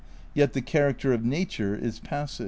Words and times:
''Yet 0.33 0.53
the 0.53 0.63
character 0.63 1.13
of 1.13 1.23
nature 1.23 1.75
is 1.75 1.99
passage. 1.99 2.39